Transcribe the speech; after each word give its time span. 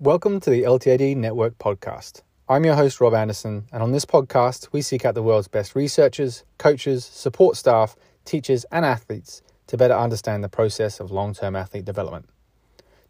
Welcome 0.00 0.40
to 0.40 0.50
the 0.50 0.62
LTAD 0.64 1.16
Network 1.16 1.58
podcast. 1.58 2.22
I'm 2.48 2.64
your 2.64 2.74
host, 2.74 3.00
Rob 3.00 3.14
Anderson, 3.14 3.66
and 3.72 3.84
on 3.84 3.92
this 3.92 4.04
podcast, 4.04 4.72
we 4.72 4.82
seek 4.82 5.04
out 5.04 5.14
the 5.14 5.22
world's 5.22 5.46
best 5.46 5.76
researchers, 5.76 6.42
coaches, 6.58 7.04
support 7.04 7.56
staff, 7.56 7.94
teachers, 8.24 8.64
and 8.72 8.84
athletes 8.84 9.42
to 9.68 9.76
better 9.76 9.94
understand 9.94 10.42
the 10.42 10.48
process 10.48 10.98
of 10.98 11.12
long 11.12 11.34
term 11.34 11.54
athlete 11.54 11.84
development. 11.84 12.28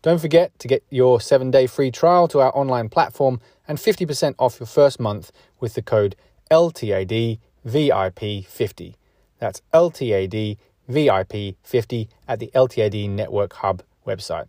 Don't 0.03 0.19
forget 0.19 0.59
to 0.61 0.69
get 0.69 0.83
your 0.89 1.21
seven 1.21 1.51
day 1.51 1.67
free 1.67 1.91
trial 1.91 2.27
to 2.29 2.41
our 2.41 2.57
online 2.57 2.89
platform 2.89 3.39
and 3.69 3.77
50% 3.77 4.35
off 4.39 4.59
your 4.59 4.67
first 4.67 4.99
month 4.99 5.31
with 5.61 5.75
the 5.75 5.83
code 5.83 6.17
LTADVIP50. 6.51 8.95
That's 9.39 9.61
LTADVIP50 9.75 12.09
at 12.27 12.39
the 12.39 12.51
LTAD 12.55 13.11
Network 13.11 13.53
Hub 13.55 13.83
website. 14.07 14.47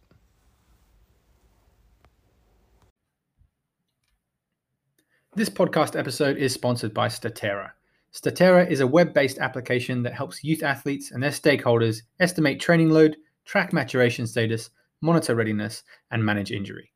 This 5.36 5.50
podcast 5.50 5.98
episode 5.98 6.38
is 6.38 6.54
sponsored 6.54 6.94
by 6.94 7.08
Statera. 7.08 7.72
Statera 8.14 8.70
is 8.70 8.82
a 8.82 8.88
web 8.88 9.14
based 9.14 9.40
application 9.40 10.04
that 10.04 10.14
helps 10.14 10.44
youth 10.44 10.64
athletes 10.64 11.12
and 11.12 11.22
their 11.22 11.32
stakeholders 11.32 12.02
estimate 12.20 12.60
training 12.60 12.90
load, 12.90 13.16
track 13.46 13.72
maturation 13.72 14.28
status, 14.28 14.70
monitor 15.02 15.36
readiness, 15.36 15.84
and 16.12 16.24
manage 16.24 16.52
injury. 16.52 16.92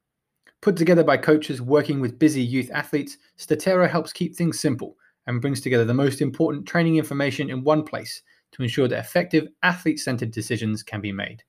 Put 0.62 0.78
together 0.78 1.04
by 1.04 1.18
coaches 1.18 1.62
working 1.62 2.00
with 2.00 2.18
busy 2.18 2.42
youth 2.42 2.72
athletes, 2.74 3.18
Statera 3.38 3.90
helps 3.90 4.14
keep 4.14 4.36
things 4.36 4.60
simple 4.60 4.98
and 5.28 5.42
brings 5.42 5.62
together 5.62 5.86
the 5.86 5.94
most 5.94 6.22
important 6.22 6.68
training 6.68 6.98
information 6.98 7.50
in 7.50 7.64
one 7.64 7.84
place 7.84 8.22
to 8.52 8.64
ensure 8.64 8.88
that 8.88 9.00
effective 9.00 9.48
athlete 9.64 10.00
centered 10.00 10.32
decisions 10.32 10.82
can 10.82 11.02
be 11.02 11.12
made. 11.12 11.44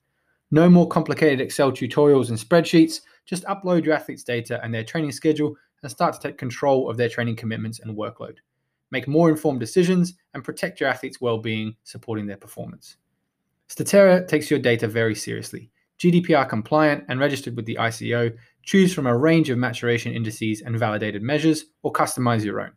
No 0.50 0.68
more 0.68 0.88
complicated 0.88 1.40
Excel 1.40 1.72
tutorials 1.72 2.28
and 2.28 2.38
spreadsheets, 2.38 3.00
just 3.24 3.44
upload 3.44 3.84
your 3.84 3.94
athlete's 3.94 4.22
data 4.22 4.60
and 4.62 4.72
their 4.72 4.84
training 4.84 5.12
schedule 5.12 5.56
and 5.82 5.90
start 5.90 6.14
to 6.14 6.20
take 6.20 6.38
control 6.38 6.88
of 6.88 6.96
their 6.96 7.08
training 7.08 7.36
commitments 7.36 7.80
and 7.80 7.96
workload. 7.96 8.36
Make 8.90 9.08
more 9.08 9.28
informed 9.28 9.60
decisions 9.60 10.14
and 10.34 10.44
protect 10.44 10.80
your 10.80 10.88
athlete's 10.88 11.20
well 11.20 11.38
being, 11.38 11.76
supporting 11.82 12.26
their 12.26 12.36
performance. 12.36 12.96
Statera 13.68 14.26
takes 14.28 14.50
your 14.50 14.60
data 14.60 14.86
very 14.86 15.14
seriously. 15.14 15.70
GDPR 15.98 16.48
compliant 16.48 17.04
and 17.08 17.20
registered 17.20 17.56
with 17.56 17.66
the 17.66 17.78
ICO, 17.80 18.34
choose 18.62 18.92
from 18.92 19.06
a 19.06 19.16
range 19.16 19.50
of 19.50 19.58
maturation 19.58 20.12
indices 20.12 20.62
and 20.62 20.78
validated 20.78 21.22
measures, 21.22 21.66
or 21.82 21.92
customize 21.92 22.44
your 22.44 22.60
own. 22.60 22.72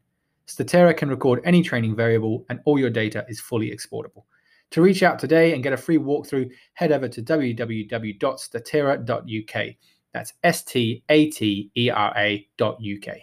Statera 0.48 0.96
can 0.96 1.10
record 1.10 1.42
any 1.44 1.62
training 1.62 1.96
variable, 1.96 2.46
and 2.50 2.60
all 2.66 2.80
your 2.80 2.90
data 2.90 3.26
is 3.28 3.40
fully 3.40 3.72
exportable. 3.72 4.26
To 4.72 4.82
reach 4.82 5.04
out 5.04 5.20
today 5.20 5.54
and 5.54 5.64
get 5.64 5.74
a 5.74 5.78
free 5.78 5.98
walkthrough, 5.98 6.50
head 6.74 6.92
over 6.92 7.08
to 7.08 7.22
www.statera.uk. 7.22 9.76
That's 10.14 10.34
S 10.44 10.64
T 10.64 11.04
A 11.10 11.30
T 11.30 11.72
E 11.76 11.90
R 11.90 12.14
A 12.18 12.48
dot 12.58 12.78
UK. 12.78 13.18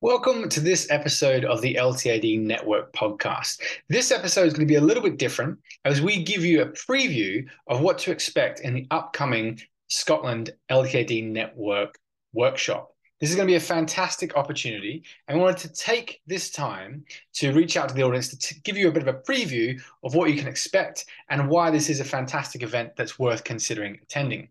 Welcome 0.00 0.48
to 0.50 0.60
this 0.60 0.88
episode 0.92 1.44
of 1.44 1.60
the 1.60 1.74
LTAD 1.74 2.40
Network 2.42 2.92
podcast. 2.92 3.60
This 3.88 4.12
episode 4.12 4.46
is 4.46 4.52
going 4.52 4.64
to 4.64 4.72
be 4.72 4.76
a 4.76 4.80
little 4.80 5.02
bit 5.02 5.18
different 5.18 5.58
as 5.84 6.00
we 6.00 6.22
give 6.22 6.44
you 6.44 6.62
a 6.62 6.68
preview 6.68 7.44
of 7.66 7.80
what 7.80 7.98
to 7.98 8.12
expect 8.12 8.60
in 8.60 8.74
the 8.74 8.86
upcoming 8.92 9.60
Scotland 9.88 10.50
LTAD 10.70 11.32
Network 11.32 11.98
workshop. 12.32 12.94
This 13.20 13.30
is 13.30 13.34
going 13.34 13.48
to 13.48 13.50
be 13.50 13.56
a 13.56 13.60
fantastic 13.60 14.36
opportunity. 14.36 15.02
And 15.26 15.36
we 15.36 15.42
wanted 15.42 15.68
to 15.68 15.74
take 15.74 16.20
this 16.28 16.52
time 16.52 17.04
to 17.32 17.52
reach 17.52 17.76
out 17.76 17.88
to 17.88 17.94
the 17.96 18.04
audience 18.04 18.28
to 18.28 18.38
t- 18.38 18.60
give 18.62 18.76
you 18.76 18.86
a 18.86 18.92
bit 18.92 19.02
of 19.02 19.12
a 19.12 19.18
preview 19.18 19.82
of 20.04 20.14
what 20.14 20.30
you 20.30 20.38
can 20.38 20.46
expect 20.46 21.06
and 21.28 21.48
why 21.48 21.72
this 21.72 21.90
is 21.90 21.98
a 21.98 22.04
fantastic 22.04 22.62
event 22.62 22.92
that's 22.96 23.18
worth 23.18 23.42
considering 23.42 23.98
attending. 24.00 24.46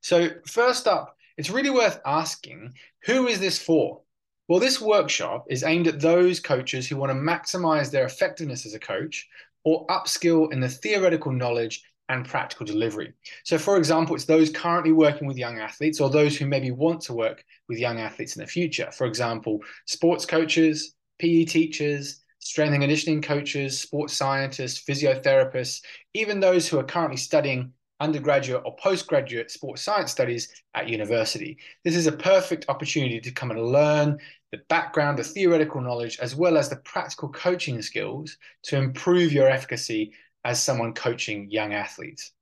So, 0.00 0.30
first 0.44 0.88
up, 0.88 1.16
it's 1.36 1.50
really 1.50 1.70
worth 1.70 2.00
asking 2.04 2.74
who 3.04 3.28
is 3.28 3.38
this 3.38 3.60
for? 3.60 4.00
Well, 4.48 4.60
this 4.60 4.80
workshop 4.80 5.46
is 5.48 5.62
aimed 5.62 5.86
at 5.86 6.00
those 6.00 6.40
coaches 6.40 6.88
who 6.88 6.96
want 6.96 7.10
to 7.10 7.14
maximize 7.14 7.90
their 7.90 8.04
effectiveness 8.04 8.66
as 8.66 8.74
a 8.74 8.78
coach 8.78 9.28
or 9.64 9.86
upskill 9.86 10.52
in 10.52 10.60
the 10.60 10.68
theoretical 10.68 11.32
knowledge 11.32 11.82
and 12.08 12.28
practical 12.28 12.66
delivery. 12.66 13.14
So, 13.44 13.56
for 13.56 13.76
example, 13.78 14.14
it's 14.14 14.24
those 14.24 14.50
currently 14.50 14.92
working 14.92 15.26
with 15.26 15.38
young 15.38 15.60
athletes 15.60 16.00
or 16.00 16.10
those 16.10 16.36
who 16.36 16.46
maybe 16.46 16.70
want 16.70 17.00
to 17.02 17.14
work 17.14 17.44
with 17.68 17.78
young 17.78 18.00
athletes 18.00 18.36
in 18.36 18.40
the 18.40 18.46
future. 18.46 18.90
For 18.92 19.06
example, 19.06 19.60
sports 19.86 20.26
coaches, 20.26 20.94
PE 21.18 21.44
teachers, 21.44 22.20
strength 22.40 22.72
and 22.72 22.82
conditioning 22.82 23.22
coaches, 23.22 23.80
sports 23.80 24.12
scientists, 24.12 24.82
physiotherapists, 24.84 25.82
even 26.12 26.40
those 26.40 26.68
who 26.68 26.78
are 26.78 26.84
currently 26.84 27.16
studying 27.16 27.72
undergraduate 28.02 28.62
or 28.66 28.74
postgraduate 28.76 29.50
sports 29.50 29.82
science 29.82 30.10
studies 30.10 30.48
at 30.74 30.88
university. 30.88 31.56
This 31.84 31.96
is 31.96 32.06
a 32.06 32.12
perfect 32.12 32.66
opportunity 32.68 33.20
to 33.20 33.30
come 33.30 33.50
and 33.52 33.62
learn 33.62 34.18
the 34.50 34.60
background, 34.68 35.18
the 35.18 35.24
theoretical 35.24 35.80
knowledge, 35.80 36.18
as 36.18 36.34
well 36.34 36.58
as 36.58 36.68
the 36.68 36.76
practical 36.76 37.28
coaching 37.30 37.80
skills 37.80 38.36
to 38.64 38.76
improve 38.76 39.32
your 39.32 39.48
efficacy 39.48 40.12
as 40.44 40.62
someone 40.62 40.92
coaching 40.92 41.48
young 41.50 41.72
athletes. 41.72 42.32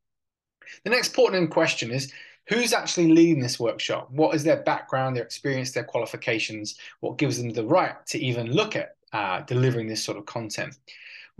The 0.84 0.90
next 0.90 1.08
important 1.08 1.50
question 1.50 1.90
is 1.90 2.12
who's 2.48 2.72
actually 2.72 3.12
leading 3.12 3.40
this 3.40 3.60
workshop? 3.60 4.10
What 4.10 4.34
is 4.34 4.42
their 4.42 4.62
background, 4.62 5.14
their 5.14 5.24
experience, 5.24 5.72
their 5.72 5.84
qualifications? 5.84 6.76
What 7.00 7.18
gives 7.18 7.38
them 7.38 7.50
the 7.50 7.66
right 7.66 7.94
to 8.06 8.18
even 8.18 8.52
look 8.52 8.76
at 8.76 8.96
uh, 9.12 9.42
delivering 9.42 9.88
this 9.88 10.02
sort 10.02 10.16
of 10.16 10.26
content? 10.26 10.76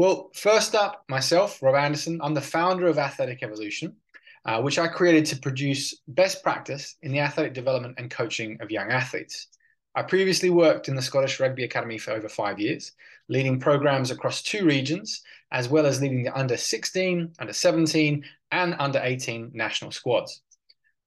Well, 0.01 0.31
first 0.35 0.75
up, 0.75 1.05
myself, 1.09 1.63
Rob 1.63 1.75
Anderson, 1.75 2.21
I'm 2.23 2.33
the 2.33 2.41
founder 2.41 2.87
of 2.87 2.99
Athletic 2.99 3.43
Evolution, 3.43 3.97
uh, 4.45 4.61
which 4.63 4.79
I 4.79 4.89
created 4.89 5.27
to 5.27 5.39
produce 5.39 5.95
best 6.09 6.43
practice 6.43 6.97
in 7.03 7.13
the 7.13 7.21
athletic 7.21 7.55
development 7.55 7.97
and 7.99 8.11
coaching 8.11 8.59
of 8.61 8.71
young 8.71 8.91
athletes. 8.91 9.49
I 9.95 10.03
previously 10.03 10.51
worked 10.51 10.89
in 10.89 10.95
the 10.95 11.03
Scottish 11.03 11.41
Rugby 11.41 11.65
Academy 11.65 11.99
for 11.99 12.13
over 12.13 12.29
five 12.29 12.61
years, 12.61 12.93
leading 13.29 13.59
programs 13.59 14.11
across 14.11 14.43
two 14.43 14.65
regions, 14.65 15.23
as 15.51 15.69
well 15.69 15.85
as 15.85 16.01
leading 16.01 16.23
the 16.23 16.39
under 16.39 16.57
16, 16.57 17.33
under 17.39 17.53
17, 17.53 18.25
and 18.53 18.77
under 18.79 19.01
18 19.03 19.51
national 19.53 19.91
squads. 19.91 20.43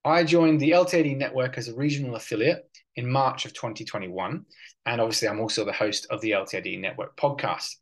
I 0.06 0.26
joined 0.26 0.60
the 0.60 0.72
LTAD 0.72 1.18
network 1.18 1.58
as 1.58 1.70
a 1.70 1.76
regional 1.76 2.16
affiliate 2.16 2.70
in 2.98 3.10
March 3.10 3.46
of 3.46 3.54
2021, 3.54 4.46
and 4.86 5.02
obviously 5.02 5.30
I'm 5.30 5.40
also 5.40 5.64
the 5.64 5.72
host 5.72 6.06
of 6.10 6.20
the 6.20 6.32
LTAD 6.32 6.80
network 6.82 7.16
podcast. 7.16 7.76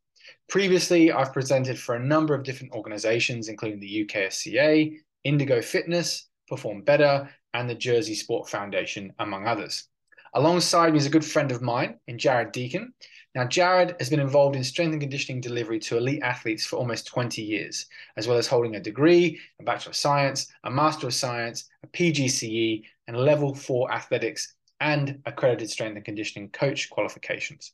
Previously, 0.48 1.12
I've 1.12 1.34
presented 1.34 1.80
for 1.80 1.96
a 1.96 2.06
number 2.06 2.36
of 2.36 2.44
different 2.44 2.74
organizations, 2.74 3.48
including 3.48 3.80
the 3.80 4.06
UKSCA, 4.06 5.00
Indigo 5.24 5.62
Fitness, 5.62 6.28
Perform 6.48 6.82
Better, 6.82 7.30
and 7.54 7.70
the 7.70 7.76
Jersey 7.76 8.16
Sport 8.16 8.50
Foundation, 8.50 9.14
among 9.20 9.48
others. 9.48 9.88
Alongside 10.34 10.94
me 10.94 11.00
is 11.00 11.06
a 11.06 11.12
good 11.12 11.26
friend 11.26 11.52
of 11.52 11.62
mine 11.62 12.00
in 12.08 12.18
Jared 12.18 12.52
Deacon. 12.52 12.94
Now, 13.36 13.46
Jared 13.46 13.96
has 14.00 14.10
been 14.10 14.20
involved 14.20 14.56
in 14.56 14.64
strength 14.64 14.92
and 14.94 15.02
conditioning 15.02 15.42
delivery 15.42 15.80
to 15.80 15.98
elite 15.98 16.22
athletes 16.24 16.66
for 16.66 16.78
almost 16.78 17.08
20 17.08 17.42
years, 17.42 17.86
as 18.18 18.28
well 18.28 18.38
as 18.38 18.48
holding 18.48 18.76
a 18.76 18.80
degree, 18.80 19.40
a 19.60 19.64
Bachelor 19.64 19.92
of 19.92 19.96
Science, 19.96 20.52
a 20.64 20.72
Master 20.72 21.08
of 21.08 21.14
Science, 21.14 21.70
a 21.84 21.88
PGCE, 21.88 22.84
and 23.08 23.18
Level 23.18 23.54
4 23.54 23.92
athletics 23.92 24.56
and 24.80 25.22
accredited 25.26 25.70
strength 25.70 25.96
and 25.96 26.06
conditioning 26.06 26.50
coach 26.50 26.90
qualifications. 26.90 27.74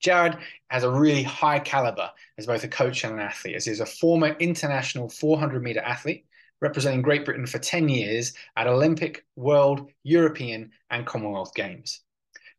Jared 0.00 0.38
has 0.68 0.84
a 0.84 0.90
really 0.90 1.24
high 1.24 1.58
caliber 1.58 2.10
as 2.36 2.46
both 2.46 2.62
a 2.62 2.68
coach 2.68 3.02
and 3.02 3.14
an 3.14 3.20
athlete, 3.20 3.56
as 3.56 3.64
he's 3.64 3.80
a 3.80 3.86
former 3.86 4.36
international 4.38 5.08
400 5.08 5.62
meter 5.62 5.80
athlete 5.80 6.24
representing 6.60 7.02
Great 7.02 7.24
Britain 7.24 7.46
for 7.46 7.58
10 7.58 7.88
years 7.88 8.32
at 8.56 8.66
Olympic, 8.66 9.24
World, 9.36 9.90
European, 10.02 10.70
and 10.90 11.06
Commonwealth 11.06 11.54
Games. 11.54 12.00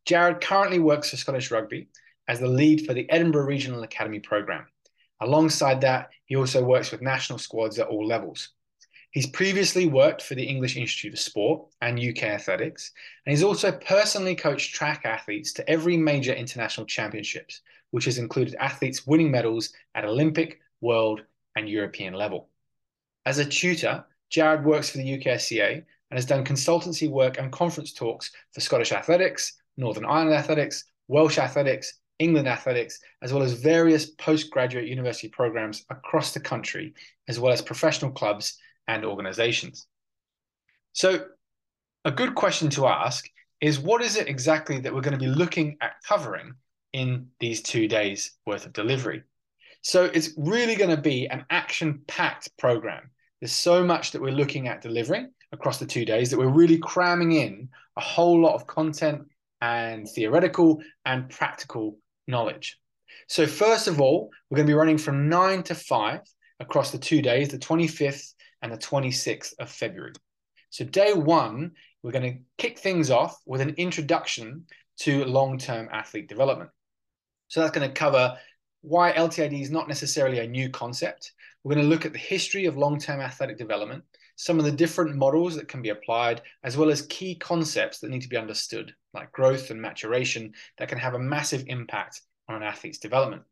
Jared 0.06 0.42
currently 0.42 0.80
works 0.80 1.10
for 1.10 1.18
Scottish 1.18 1.52
Rugby 1.52 1.90
as 2.28 2.40
the 2.40 2.48
lead 2.48 2.86
for 2.86 2.94
the 2.94 3.10
Edinburgh 3.10 3.46
Regional 3.46 3.84
Academy 3.84 4.20
programme. 4.20 4.66
Alongside 5.22 5.82
that, 5.82 6.10
he 6.26 6.36
also 6.36 6.64
works 6.64 6.92
with 6.92 7.02
national 7.02 7.40
squads 7.40 7.78
at 7.78 7.88
all 7.88 8.06
levels. 8.06 8.50
He's 9.12 9.28
previously 9.28 9.88
worked 9.88 10.22
for 10.22 10.36
the 10.36 10.44
English 10.44 10.78
Institute 10.78 11.14
of 11.14 11.20
Sport 11.20 11.68
and 11.82 12.00
UK 12.00 12.24
Athletics, 12.24 12.92
and 13.26 13.32
he's 13.32 13.44
also 13.44 13.72
personally 13.72 14.36
coached 14.36 14.76
track 14.76 15.02
athletes 15.04 15.52
to 15.54 15.68
every 15.68 15.98
major 15.98 16.32
international 16.32 16.86
championships, 16.86 17.62
which 17.90 18.06
has 18.06 18.20
included 18.20 18.56
athletes 18.60 19.08
winning 19.08 19.32
medals 19.32 19.74
at 19.96 20.06
Olympic, 20.06 20.60
World, 20.80 21.22
and 21.56 21.68
European 21.68 22.14
level. 22.14 22.50
As 23.30 23.38
a 23.38 23.46
tutor, 23.46 24.04
Jared 24.32 24.66
works 24.66 24.90
for 24.90 24.98
the 24.98 25.20
UKSCA 25.20 25.74
and 25.76 26.18
has 26.18 26.26
done 26.26 26.44
consultancy 26.44 27.08
work 27.08 27.38
and 27.38 27.52
conference 27.52 27.94
talks 27.94 28.32
for 28.54 28.60
Scottish 28.60 28.92
Athletics, 28.92 29.54
Northern 29.78 30.04
Ireland 30.04 30.34
Athletics, 30.34 30.86
Welsh 31.10 31.38
Athletics, 31.38 31.94
England 32.18 32.48
Athletics, 32.48 33.00
as 33.22 33.32
well 33.32 33.44
as 33.44 33.54
various 33.54 34.08
postgraduate 34.08 34.88
university 34.88 35.28
programs 35.28 35.86
across 35.92 36.34
the 36.34 36.40
country, 36.40 36.96
as 37.28 37.40
well 37.40 37.54
as 37.54 37.62
professional 37.62 38.10
clubs 38.10 38.58
and 38.88 39.06
organizations. 39.06 39.86
So, 40.94 41.28
A 42.06 42.12
good 42.12 42.34
question 42.34 42.72
to 42.72 42.88
ask 42.88 43.30
is 43.62 43.78
what 43.78 44.02
is 44.02 44.16
it 44.16 44.28
exactly 44.28 44.80
that 44.80 44.92
we're 44.92 45.02
going 45.02 45.20
to 45.20 45.24
be 45.24 45.28
looking 45.28 45.78
at 45.82 46.02
covering 46.02 46.56
in 46.94 47.28
these 47.40 47.62
two 47.62 47.88
days 47.88 48.32
worth 48.48 48.66
of 48.66 48.74
delivery? 48.74 49.22
So 49.82 50.06
it's 50.06 50.32
really 50.36 50.76
going 50.76 50.90
to 50.90 51.02
be 51.02 51.28
an 51.28 51.46
action 51.52 52.02
packed 52.08 52.58
program. 52.58 53.12
There's 53.42 53.54
so 53.54 53.84
much 53.84 54.12
that 54.12 54.22
we're 54.22 54.32
looking 54.32 54.68
at 54.68 54.82
delivering 54.82 55.32
across 55.52 55.80
the 55.80 55.86
two 55.86 56.06
days 56.06 56.30
that 56.30 56.38
we're 56.38 56.48
really 56.48 56.78
cramming 56.78 57.32
in 57.32 57.70
a 57.96 58.02
whole 58.02 58.42
lot 58.42 58.56
of 58.56 58.68
content 58.68 59.28
and 59.62 60.08
theoretical 60.08 60.82
and 61.06 61.30
practical 61.30 61.98
knowledge. 62.28 62.80
So, 63.28 63.46
first 63.48 63.88
of 63.88 64.02
all, 64.02 64.30
we're 64.50 64.58
going 64.58 64.68
to 64.68 64.72
be 64.72 64.78
running 64.78 64.98
from 64.98 65.30
9 65.30 65.64
to 65.64 65.76
5 65.76 66.22
across 66.60 66.92
the 66.92 66.98
two 66.98 67.22
days, 67.22 67.50
the 67.50 67.60
25th 67.60 68.34
and 68.62 68.72
the 68.72 68.78
26th 68.78 69.54
of 69.60 69.70
February. 69.70 70.14
So, 70.70 70.86
day 70.86 71.14
one, 71.14 71.72
we're 72.04 72.12
going 72.12 72.34
to 72.34 72.40
kick 72.58 72.80
things 72.80 73.10
off 73.10 73.38
with 73.46 73.62
an 73.62 73.76
introduction 73.78 74.66
to 75.02 75.26
long 75.26 75.58
term 75.58 75.90
athlete 75.92 76.28
development. 76.28 76.70
So, 77.48 77.62
that's 77.62 77.72
going 77.72 77.88
to 77.88 77.94
cover 77.94 78.38
why 78.82 79.12
LTAD 79.12 79.60
is 79.60 79.72
not 79.72 79.88
necessarily 79.88 80.40
a 80.40 80.48
new 80.48 80.70
concept. 80.70 81.34
We're 81.64 81.76
going 81.76 81.86
to 81.86 81.90
look 81.90 82.06
at 82.06 82.14
the 82.14 82.20
history 82.20 82.66
of 82.66 82.78
long 82.78 83.00
term 83.00 83.20
athletic 83.20 83.58
development, 83.58 84.04
some 84.38 84.60
of 84.60 84.66
the 84.66 84.72
different 84.72 85.16
models 85.16 85.56
that 85.56 85.68
can 85.68 85.82
be 85.82 85.90
applied, 85.90 86.42
as 86.64 86.78
well 86.78 86.90
as 86.90 87.02
key 87.04 87.36
concepts 87.36 88.00
that 88.00 88.10
need 88.10 88.22
to 88.22 88.30
be 88.30 88.38
understood, 88.38 88.94
like 89.14 89.32
growth 89.34 89.70
and 89.70 89.82
maturation, 89.82 90.54
that 90.78 90.88
can 90.88 90.98
have 90.98 91.16
a 91.16 91.20
massive 91.20 91.66
impact 91.68 92.22
on 92.48 92.56
an 92.56 92.64
athlete's 92.64 92.98
development. 92.98 93.44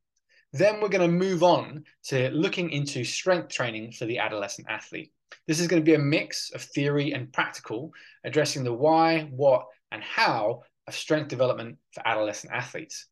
Then 0.54 0.80
we're 0.80 0.88
going 0.88 1.10
to 1.10 1.18
move 1.18 1.44
on 1.44 1.84
to 2.06 2.30
looking 2.30 2.70
into 2.70 3.04
strength 3.04 3.50
training 3.50 3.92
for 3.92 4.06
the 4.06 4.20
adolescent 4.20 4.68
athlete. 4.70 5.12
This 5.46 5.60
is 5.60 5.68
going 5.68 5.82
to 5.82 5.86
be 5.86 5.96
a 5.96 6.00
mix 6.00 6.52
of 6.52 6.62
theory 6.62 7.12
and 7.12 7.32
practical, 7.34 7.92
addressing 8.24 8.64
the 8.64 8.74
why, 8.74 9.24
what, 9.24 9.66
and 9.92 10.02
how 10.02 10.64
of 10.88 10.96
strength 10.96 11.28
development 11.28 11.78
for 11.92 12.08
adolescent 12.08 12.54
athletes. 12.54 13.08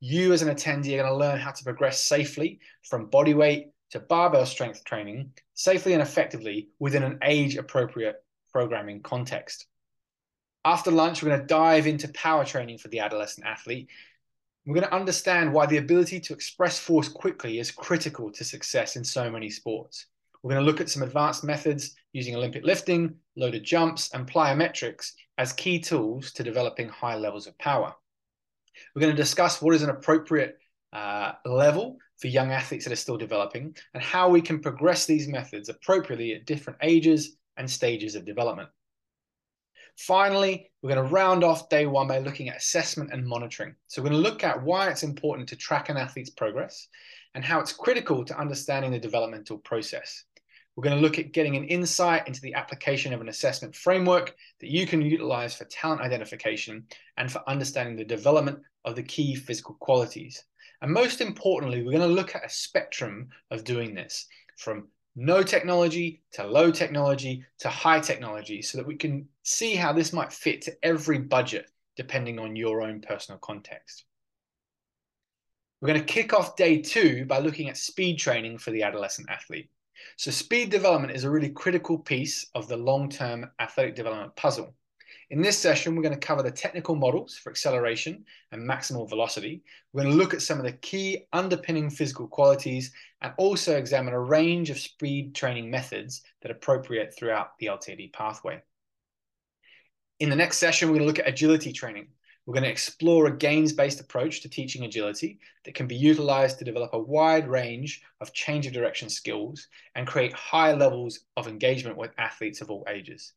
You, 0.00 0.32
as 0.32 0.40
an 0.40 0.54
attendee, 0.54 0.94
are 0.94 1.02
going 1.02 1.12
to 1.12 1.14
learn 1.14 1.38
how 1.38 1.50
to 1.50 1.64
progress 1.64 2.02
safely 2.02 2.60
from 2.88 3.10
body 3.10 3.34
weight 3.34 3.72
to 3.90 4.00
barbell 4.00 4.46
strength 4.46 4.84
training 4.84 5.32
safely 5.54 5.92
and 5.92 6.02
effectively 6.02 6.68
within 6.78 7.02
an 7.02 7.18
age 7.22 7.56
appropriate 7.56 8.22
programming 8.52 9.02
context. 9.02 9.66
After 10.64 10.90
lunch, 10.90 11.22
we're 11.22 11.30
going 11.30 11.40
to 11.40 11.46
dive 11.46 11.86
into 11.86 12.08
power 12.08 12.44
training 12.44 12.78
for 12.78 12.88
the 12.88 13.00
adolescent 13.00 13.46
athlete. 13.46 13.88
We're 14.66 14.74
going 14.74 14.86
to 14.86 14.94
understand 14.94 15.52
why 15.52 15.66
the 15.66 15.78
ability 15.78 16.20
to 16.20 16.34
express 16.34 16.78
force 16.78 17.08
quickly 17.08 17.58
is 17.58 17.70
critical 17.70 18.30
to 18.32 18.44
success 18.44 18.96
in 18.96 19.04
so 19.04 19.30
many 19.30 19.48
sports. 19.48 20.06
We're 20.42 20.52
going 20.52 20.64
to 20.64 20.70
look 20.70 20.80
at 20.80 20.90
some 20.90 21.02
advanced 21.02 21.42
methods 21.42 21.94
using 22.12 22.36
Olympic 22.36 22.64
lifting, 22.64 23.14
loaded 23.36 23.64
jumps, 23.64 24.12
and 24.12 24.26
plyometrics 24.26 25.12
as 25.38 25.52
key 25.52 25.78
tools 25.78 26.32
to 26.32 26.42
developing 26.42 26.88
high 26.88 27.16
levels 27.16 27.46
of 27.46 27.56
power. 27.58 27.94
We're 28.94 29.00
going 29.00 29.16
to 29.16 29.22
discuss 29.22 29.62
what 29.62 29.74
is 29.74 29.82
an 29.82 29.90
appropriate 29.90 30.58
uh, 30.92 31.32
level 31.44 31.98
for 32.18 32.28
young 32.28 32.50
athletes 32.50 32.84
that 32.84 32.92
are 32.92 32.96
still 32.96 33.16
developing 33.16 33.74
and 33.94 34.02
how 34.02 34.28
we 34.28 34.40
can 34.40 34.60
progress 34.60 35.06
these 35.06 35.28
methods 35.28 35.68
appropriately 35.68 36.34
at 36.34 36.46
different 36.46 36.78
ages 36.82 37.36
and 37.56 37.70
stages 37.70 38.14
of 38.14 38.24
development. 38.24 38.68
Finally, 39.96 40.70
we're 40.80 40.94
going 40.94 41.04
to 41.04 41.12
round 41.12 41.42
off 41.42 41.68
day 41.68 41.86
one 41.86 42.06
by 42.06 42.18
looking 42.18 42.48
at 42.48 42.56
assessment 42.56 43.12
and 43.12 43.26
monitoring. 43.26 43.74
So 43.88 44.00
we're 44.00 44.10
going 44.10 44.22
to 44.22 44.28
look 44.28 44.44
at 44.44 44.62
why 44.62 44.88
it's 44.88 45.02
important 45.02 45.48
to 45.48 45.56
track 45.56 45.88
an 45.88 45.96
athlete's 45.96 46.30
progress 46.30 46.86
and 47.34 47.44
how 47.44 47.58
it's 47.58 47.72
critical 47.72 48.24
to 48.24 48.38
understanding 48.38 48.92
the 48.92 48.98
developmental 48.98 49.58
process. 49.58 50.24
We're 50.78 50.84
going 50.84 50.96
to 50.96 51.02
look 51.02 51.18
at 51.18 51.32
getting 51.32 51.56
an 51.56 51.64
insight 51.64 52.28
into 52.28 52.40
the 52.40 52.54
application 52.54 53.12
of 53.12 53.20
an 53.20 53.28
assessment 53.28 53.74
framework 53.74 54.36
that 54.60 54.70
you 54.70 54.86
can 54.86 55.02
utilize 55.02 55.52
for 55.52 55.64
talent 55.64 56.02
identification 56.02 56.86
and 57.16 57.32
for 57.32 57.42
understanding 57.48 57.96
the 57.96 58.04
development 58.04 58.60
of 58.84 58.94
the 58.94 59.02
key 59.02 59.34
physical 59.34 59.74
qualities. 59.80 60.44
And 60.80 60.92
most 60.92 61.20
importantly, 61.20 61.82
we're 61.82 61.98
going 61.98 62.08
to 62.08 62.14
look 62.14 62.36
at 62.36 62.44
a 62.44 62.48
spectrum 62.48 63.26
of 63.50 63.64
doing 63.64 63.92
this 63.92 64.28
from 64.56 64.86
no 65.16 65.42
technology 65.42 66.22
to 66.34 66.46
low 66.46 66.70
technology 66.70 67.44
to 67.58 67.68
high 67.68 67.98
technology 67.98 68.62
so 68.62 68.78
that 68.78 68.86
we 68.86 68.94
can 68.94 69.26
see 69.42 69.74
how 69.74 69.92
this 69.92 70.12
might 70.12 70.32
fit 70.32 70.62
to 70.62 70.76
every 70.84 71.18
budget 71.18 71.72
depending 71.96 72.38
on 72.38 72.54
your 72.54 72.82
own 72.82 73.00
personal 73.00 73.40
context. 73.40 74.04
We're 75.80 75.88
going 75.88 76.06
to 76.06 76.14
kick 76.14 76.32
off 76.32 76.54
day 76.54 76.80
two 76.80 77.24
by 77.24 77.40
looking 77.40 77.68
at 77.68 77.76
speed 77.76 78.20
training 78.20 78.58
for 78.58 78.70
the 78.70 78.84
adolescent 78.84 79.28
athlete. 79.28 79.70
So 80.16 80.30
speed 80.30 80.70
development 80.70 81.14
is 81.14 81.24
a 81.24 81.30
really 81.30 81.50
critical 81.50 81.98
piece 81.98 82.46
of 82.54 82.68
the 82.68 82.76
long-term 82.76 83.50
athletic 83.60 83.94
development 83.94 84.34
puzzle. 84.36 84.74
In 85.30 85.42
this 85.42 85.58
session, 85.58 85.94
we're 85.94 86.02
going 86.02 86.18
to 86.18 86.26
cover 86.26 86.42
the 86.42 86.50
technical 86.50 86.94
models 86.94 87.36
for 87.36 87.50
acceleration 87.50 88.24
and 88.50 88.68
maximal 88.68 89.08
velocity. 89.08 89.62
We're 89.92 90.04
going 90.04 90.12
to 90.12 90.18
look 90.18 90.32
at 90.32 90.40
some 90.40 90.58
of 90.58 90.64
the 90.64 90.72
key 90.72 91.26
underpinning 91.34 91.90
physical 91.90 92.26
qualities 92.26 92.92
and 93.20 93.34
also 93.36 93.76
examine 93.76 94.14
a 94.14 94.20
range 94.20 94.70
of 94.70 94.78
speed 94.78 95.34
training 95.34 95.70
methods 95.70 96.22
that 96.40 96.50
are 96.50 96.54
appropriate 96.54 97.14
throughout 97.14 97.58
the 97.58 97.66
LTD 97.66 98.12
pathway. 98.14 98.62
In 100.20 100.30
the 100.30 100.36
next 100.36 100.58
session, 100.58 100.88
we're 100.88 100.96
going 100.96 101.06
to 101.06 101.08
look 101.08 101.18
at 101.18 101.28
agility 101.28 101.72
training. 101.72 102.08
We're 102.48 102.54
going 102.54 102.64
to 102.64 102.70
explore 102.70 103.26
a 103.26 103.36
games-based 103.36 104.00
approach 104.00 104.40
to 104.40 104.48
teaching 104.48 104.84
agility 104.84 105.38
that 105.66 105.74
can 105.74 105.86
be 105.86 105.94
utilized 105.94 106.58
to 106.58 106.64
develop 106.64 106.94
a 106.94 106.98
wide 106.98 107.46
range 107.46 108.00
of 108.22 108.32
change 108.32 108.66
of 108.66 108.72
direction 108.72 109.10
skills 109.10 109.68
and 109.94 110.06
create 110.06 110.32
high 110.32 110.72
levels 110.72 111.20
of 111.36 111.46
engagement 111.46 111.98
with 111.98 112.14
athletes 112.16 112.62
of 112.62 112.70
all 112.70 112.86
ages. 112.88 113.34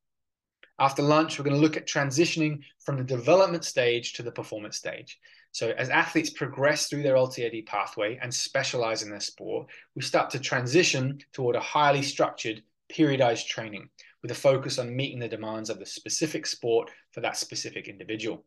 After 0.80 1.02
lunch, 1.02 1.38
we're 1.38 1.44
going 1.44 1.58
to 1.58 1.62
look 1.62 1.76
at 1.76 1.86
transitioning 1.86 2.60
from 2.86 2.96
the 2.96 3.04
development 3.04 3.66
stage 3.66 4.14
to 4.14 4.24
the 4.24 4.32
performance 4.32 4.78
stage. 4.78 5.20
So 5.52 5.72
as 5.72 5.90
athletes 5.90 6.30
progress 6.30 6.88
through 6.88 7.04
their 7.04 7.16
LTAD 7.16 7.66
pathway 7.66 8.18
and 8.22 8.34
specialize 8.34 9.04
in 9.04 9.10
their 9.10 9.20
sport, 9.20 9.68
we 9.94 10.04
start 10.04 10.30
to 10.30 10.40
transition 10.40 11.20
toward 11.34 11.58
a 11.58 11.60
highly 11.60 12.02
structured, 12.02 12.64
periodized 12.90 13.48
training 13.48 13.90
with 14.22 14.32
a 14.32 14.36
focus 14.36 14.80
on 14.80 14.96
meeting 14.96 15.20
the 15.20 15.28
demands 15.28 15.70
of 15.70 15.80
the 15.80 15.86
specific 15.86 16.48
sport 16.48 16.90
for 17.12 17.20
that 17.20 17.36
specific 17.36 17.90
individual. 17.90 18.46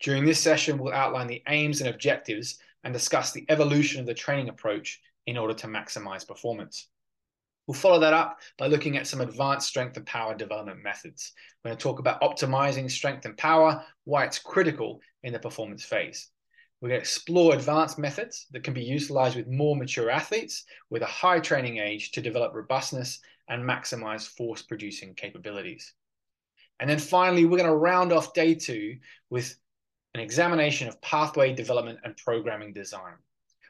During 0.00 0.24
this 0.24 0.40
session, 0.40 0.78
we'll 0.78 0.94
outline 0.94 1.26
the 1.26 1.42
aims 1.48 1.80
and 1.80 1.90
objectives 1.90 2.58
and 2.84 2.92
discuss 2.92 3.32
the 3.32 3.44
evolution 3.48 4.00
of 4.00 4.06
the 4.06 4.14
training 4.14 4.48
approach 4.48 5.00
in 5.26 5.36
order 5.36 5.54
to 5.54 5.66
maximize 5.66 6.26
performance. 6.26 6.88
We'll 7.66 7.74
follow 7.74 8.00
that 8.00 8.14
up 8.14 8.40
by 8.58 8.66
looking 8.66 8.96
at 8.96 9.06
some 9.06 9.20
advanced 9.20 9.68
strength 9.68 9.96
and 9.96 10.06
power 10.06 10.34
development 10.34 10.82
methods. 10.82 11.32
We're 11.62 11.68
going 11.68 11.78
to 11.78 11.82
talk 11.82 11.98
about 11.98 12.20
optimizing 12.22 12.90
strength 12.90 13.26
and 13.26 13.36
power, 13.36 13.84
why 14.04 14.24
it's 14.24 14.38
critical 14.38 15.00
in 15.22 15.32
the 15.32 15.38
performance 15.38 15.84
phase. 15.84 16.30
We're 16.80 16.88
going 16.88 16.98
to 16.98 17.02
explore 17.02 17.54
advanced 17.54 17.98
methods 17.98 18.46
that 18.52 18.64
can 18.64 18.72
be 18.72 18.82
utilized 18.82 19.36
with 19.36 19.46
more 19.46 19.76
mature 19.76 20.10
athletes 20.10 20.64
with 20.88 21.02
a 21.02 21.06
high 21.06 21.38
training 21.38 21.76
age 21.76 22.10
to 22.12 22.22
develop 22.22 22.54
robustness 22.54 23.20
and 23.48 23.62
maximize 23.62 24.26
force 24.26 24.62
producing 24.62 25.14
capabilities. 25.14 25.92
And 26.80 26.88
then 26.88 26.98
finally, 26.98 27.44
we're 27.44 27.58
going 27.58 27.68
to 27.68 27.76
round 27.76 28.12
off 28.12 28.32
day 28.32 28.54
two 28.54 28.96
with 29.28 29.59
an 30.14 30.20
examination 30.20 30.88
of 30.88 31.00
pathway 31.00 31.52
development 31.52 31.98
and 32.04 32.16
programming 32.16 32.72
design. 32.72 33.14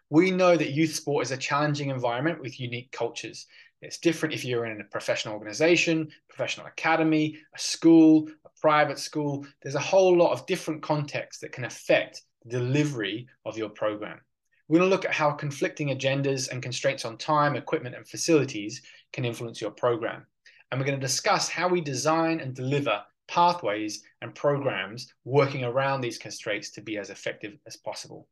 We 0.09 0.31
know 0.31 0.57
that 0.57 0.73
youth 0.73 0.95
sport 0.95 1.27
is 1.27 1.31
a 1.31 1.37
challenging 1.37 1.91
environment 1.91 2.41
with 2.41 2.59
unique 2.59 2.91
cultures, 2.91 3.47
it's 3.83 3.99
different 3.99 4.35
if 4.35 4.45
you're 4.45 4.67
in 4.67 4.81
a 4.81 4.85
professional 4.85 5.35
organization, 5.35 6.11
professional 6.29 6.67
academy, 6.67 7.39
a 7.55 7.59
school, 7.59 8.29
a 8.45 8.49
private 8.61 8.99
school. 8.99 9.47
There's 9.63 9.75
a 9.75 9.81
whole 9.81 10.17
lot 10.17 10.33
of 10.33 10.47
different 10.47 10.83
contexts 10.83 11.41
that 11.41 11.53
can 11.53 11.65
affect 11.65 12.23
the 12.45 12.59
delivery 12.59 13.27
of 13.47 13.57
your 13.57 13.71
program. 13.71 14.21
We're 14.69 14.81
going 14.81 14.91
to 14.91 14.95
look 14.95 15.07
at 15.07 15.15
how 15.15 15.33
conflicting 15.33 15.89
agendas 15.89 16.51
and 16.51 16.63
constraints 16.63 17.05
on 17.05 17.17
time, 17.17 17.57
equipment, 17.57 17.97
and 17.97 18.07
facilities 18.07 18.83
can 19.13 19.25
influence 19.25 19.61
your 19.61 19.73
program. 19.73 20.27
And 20.71 20.79
we're 20.79 20.87
going 20.87 21.01
to 21.01 21.07
discuss 21.07 21.49
how 21.49 21.67
we 21.67 21.81
design 21.81 22.41
and 22.41 22.55
deliver 22.55 23.03
pathways 23.31 24.03
and 24.23 24.35
programs 24.35 25.13
working 25.25 25.63
around 25.65 26.01
these 26.01 26.19
constraints 26.19 26.71
to 26.71 26.81
be 26.81 26.99
as 26.99 27.11
effective 27.11 27.57
as 27.67 27.77
possible. 27.77 28.27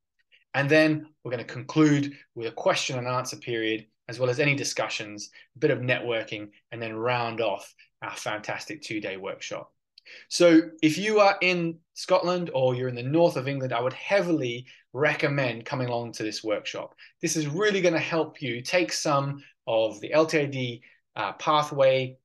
And 0.55 0.69
then 0.69 1.07
we're 1.23 1.31
going 1.31 1.47
to 1.47 1.53
conclude 1.53 2.15
with 2.35 2.49
a 2.49 2.53
question 2.53 2.99
and 2.99 3.07
answer 3.07 3.37
period 3.37 3.87
as 4.09 4.19
well 4.19 4.29
as 4.29 4.41
any 4.41 4.57
discussions, 4.57 5.31
a 5.55 5.59
bit 5.61 5.71
of 5.71 5.79
networking, 5.79 6.49
and 6.73 6.83
then 6.83 6.97
round 6.97 7.41
off 7.41 7.73
our 8.03 8.17
fantastic 8.17 8.83
two 8.83 9.01
day 9.01 9.17
workshop. 9.17 9.71
So, 10.31 10.63
if 10.83 10.97
you 10.97 11.21
are 11.21 11.37
in 11.43 11.79
Scotland 11.95 12.51
or 12.55 12.75
you're 12.75 12.89
in 12.89 12.95
the 12.95 13.03
north 13.03 13.37
of 13.37 13.47
England, 13.47 13.75
I 13.75 13.83
would 13.83 13.93
heavily 13.93 14.67
recommend 14.95 15.67
coming 15.67 15.89
along 15.89 16.13
to 16.13 16.23
this 16.23 16.43
workshop. 16.43 16.95
This 17.21 17.37
is 17.37 17.47
really 17.47 17.83
going 17.83 17.95
to 17.95 18.01
help 18.01 18.41
you 18.41 18.63
take 18.63 18.93
some 18.93 19.43
of 19.67 20.01
the 20.01 20.11
LTAD 20.11 20.81
uh, 21.15 21.33
pathway 21.35 22.17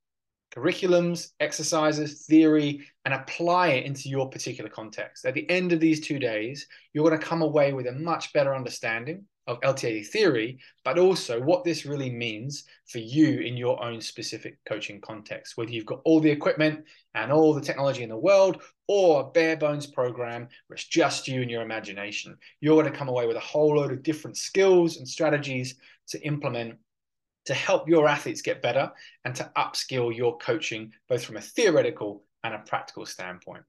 curriculums, 0.55 1.31
exercises, 1.39 2.25
theory, 2.25 2.85
and 3.05 3.13
apply 3.13 3.69
it 3.69 3.85
into 3.85 4.09
your 4.09 4.29
particular 4.29 4.69
context. 4.69 5.25
At 5.25 5.33
the 5.33 5.49
end 5.49 5.71
of 5.71 5.79
these 5.79 5.99
two 5.99 6.19
days, 6.19 6.67
you're 6.93 7.07
going 7.07 7.19
to 7.19 7.25
come 7.25 7.41
away 7.41 7.73
with 7.73 7.87
a 7.87 7.91
much 7.91 8.31
better 8.33 8.55
understanding 8.55 9.25
of 9.47 9.59
LTAD 9.61 10.07
theory, 10.07 10.59
but 10.85 10.97
also 10.97 11.41
what 11.41 11.63
this 11.63 11.85
really 11.85 12.09
means 12.09 12.63
for 12.87 12.99
you 12.99 13.39
in 13.39 13.57
your 13.57 13.83
own 13.83 13.99
specific 13.99 14.57
coaching 14.65 15.01
context, 15.01 15.57
whether 15.57 15.71
you've 15.71 15.85
got 15.85 16.01
all 16.05 16.21
the 16.21 16.29
equipment 16.29 16.85
and 17.15 17.31
all 17.31 17.53
the 17.53 17.61
technology 17.61 18.03
in 18.03 18.09
the 18.09 18.17
world 18.17 18.61
or 18.87 19.21
a 19.21 19.31
bare 19.31 19.57
bones 19.57 19.85
program 19.85 20.47
where 20.67 20.75
it's 20.75 20.87
just 20.87 21.27
you 21.27 21.41
and 21.41 21.51
your 21.51 21.61
imagination. 21.61 22.37
You're 22.61 22.81
going 22.81 22.91
to 22.91 22.97
come 22.97 23.09
away 23.09 23.27
with 23.27 23.35
a 23.35 23.41
whole 23.41 23.75
load 23.75 23.91
of 23.91 24.03
different 24.03 24.37
skills 24.37 24.97
and 24.97 25.07
strategies 25.07 25.75
to 26.07 26.21
implement 26.21 26.77
to 27.45 27.53
help 27.53 27.89
your 27.89 28.07
athletes 28.07 28.41
get 28.41 28.61
better 28.61 28.91
and 29.25 29.35
to 29.35 29.51
upskill 29.57 30.15
your 30.15 30.37
coaching, 30.37 30.93
both 31.09 31.23
from 31.23 31.37
a 31.37 31.41
theoretical 31.41 32.23
and 32.43 32.53
a 32.53 32.59
practical 32.59 33.05
standpoint. 33.05 33.63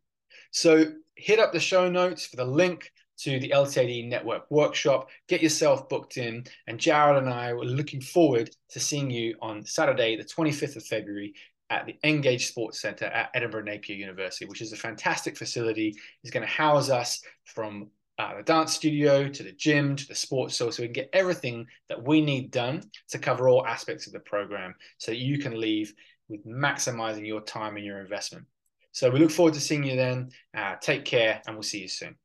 So 0.50 0.92
hit 1.16 1.38
up 1.38 1.52
the 1.52 1.60
show 1.60 1.90
notes 1.90 2.26
for 2.26 2.36
the 2.36 2.44
link 2.44 2.92
to 3.18 3.38
the 3.38 3.50
LTAD 3.50 4.08
Network 4.08 4.50
workshop. 4.50 5.08
Get 5.28 5.42
yourself 5.42 5.88
booked 5.88 6.16
in. 6.16 6.44
And 6.66 6.78
Jared 6.78 7.22
and 7.22 7.32
I 7.32 7.50
are 7.50 7.58
looking 7.58 8.00
forward 8.00 8.50
to 8.70 8.80
seeing 8.80 9.10
you 9.10 9.36
on 9.40 9.64
Saturday, 9.64 10.16
the 10.16 10.24
25th 10.24 10.76
of 10.76 10.84
February 10.84 11.34
at 11.70 11.86
the 11.86 11.96
Engage 12.04 12.48
Sports 12.48 12.80
Centre 12.80 13.06
at 13.06 13.30
Edinburgh 13.34 13.64
Napier 13.64 13.96
University, 13.96 14.44
which 14.44 14.60
is 14.60 14.72
a 14.72 14.76
fantastic 14.76 15.36
facility. 15.36 15.94
It's 16.22 16.32
going 16.32 16.46
to 16.46 16.52
house 16.52 16.90
us 16.90 17.22
from 17.44 17.88
uh, 18.18 18.36
the 18.36 18.42
dance 18.42 18.72
studio 18.72 19.28
to 19.28 19.42
the 19.42 19.52
gym 19.52 19.96
to 19.96 20.06
the 20.06 20.14
sports 20.14 20.54
store 20.54 20.70
so 20.70 20.82
we 20.82 20.88
can 20.88 20.92
get 20.92 21.10
everything 21.12 21.66
that 21.88 22.02
we 22.02 22.20
need 22.20 22.50
done 22.50 22.82
to 23.08 23.18
cover 23.18 23.48
all 23.48 23.66
aspects 23.66 24.06
of 24.06 24.12
the 24.12 24.20
program 24.20 24.74
so 24.98 25.10
that 25.10 25.18
you 25.18 25.38
can 25.38 25.60
leave 25.60 25.92
with 26.28 26.46
maximizing 26.46 27.26
your 27.26 27.40
time 27.40 27.76
and 27.76 27.84
your 27.84 28.00
investment. 28.00 28.46
So 28.92 29.10
we 29.10 29.18
look 29.18 29.32
forward 29.32 29.54
to 29.54 29.60
seeing 29.60 29.84
you 29.84 29.96
then. 29.96 30.30
Uh, 30.56 30.76
take 30.80 31.04
care 31.04 31.42
and 31.46 31.56
we'll 31.56 31.64
see 31.64 31.80
you 31.80 31.88
soon. 31.88 32.16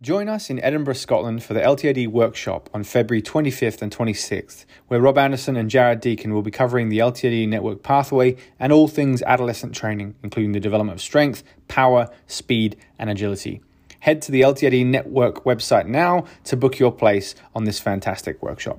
Join 0.00 0.28
us 0.28 0.48
in 0.48 0.60
Edinburgh, 0.60 0.94
Scotland 0.94 1.42
for 1.42 1.54
the 1.54 1.60
LTAD 1.60 2.06
workshop 2.06 2.70
on 2.72 2.84
February 2.84 3.20
25th 3.20 3.82
and 3.82 3.90
26th, 3.90 4.64
where 4.86 5.00
Rob 5.00 5.18
Anderson 5.18 5.56
and 5.56 5.68
Jared 5.68 5.98
Deacon 5.98 6.32
will 6.32 6.42
be 6.42 6.52
covering 6.52 6.88
the 6.88 7.00
LTAD 7.00 7.48
network 7.48 7.82
pathway 7.82 8.36
and 8.60 8.72
all 8.72 8.86
things 8.86 9.22
adolescent 9.22 9.74
training, 9.74 10.14
including 10.22 10.52
the 10.52 10.60
development 10.60 10.96
of 10.96 11.02
strength, 11.02 11.42
power, 11.66 12.08
speed, 12.28 12.76
and 12.96 13.10
agility. 13.10 13.60
Head 13.98 14.22
to 14.22 14.30
the 14.30 14.42
LTAD 14.42 14.86
network 14.86 15.42
website 15.42 15.86
now 15.86 16.26
to 16.44 16.56
book 16.56 16.78
your 16.78 16.92
place 16.92 17.34
on 17.52 17.64
this 17.64 17.80
fantastic 17.80 18.40
workshop. 18.40 18.78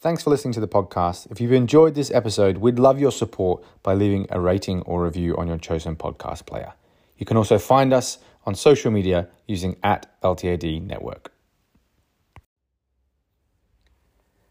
Thanks 0.00 0.22
for 0.22 0.30
listening 0.30 0.54
to 0.54 0.60
the 0.60 0.68
podcast. 0.68 1.30
If 1.30 1.38
you've 1.38 1.52
enjoyed 1.52 1.94
this 1.94 2.10
episode, 2.12 2.56
we'd 2.58 2.78
love 2.78 2.98
your 2.98 3.12
support 3.12 3.62
by 3.82 3.92
leaving 3.92 4.26
a 4.30 4.40
rating 4.40 4.80
or 4.82 5.04
review 5.04 5.36
on 5.36 5.48
your 5.48 5.58
chosen 5.58 5.96
podcast 5.96 6.46
player. 6.46 6.72
You 7.18 7.26
can 7.26 7.36
also 7.36 7.58
find 7.58 7.92
us 7.92 8.18
on 8.46 8.54
social 8.54 8.90
media 8.90 9.28
using 9.46 9.76
at 9.82 10.06
LTAD 10.22 10.82
Network. 10.82 11.32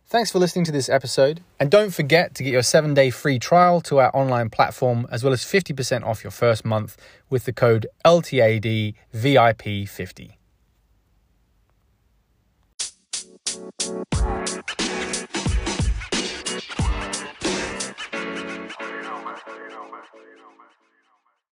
Thanks 0.08 0.32
for 0.32 0.38
listening 0.38 0.66
to 0.66 0.72
this 0.72 0.88
episode. 0.88 1.42
And 1.60 1.72
don't 1.72 1.92
forget 1.92 2.36
to 2.36 2.44
get 2.44 2.54
your 2.54 2.62
seven 2.62 2.94
day 2.94 3.10
free 3.10 3.40
trial 3.40 3.82
to 3.82 3.98
our 4.00 4.16
online 4.16 4.52
platform, 4.52 5.08
as 5.12 5.24
well 5.24 5.34
as 5.34 5.42
50% 5.42 6.06
off 6.06 6.24
your 6.24 6.30
first 6.32 6.64
month 6.64 6.96
with 7.30 7.46
the 7.46 7.54
code 7.54 7.88
LTADVIP50. 8.06 10.34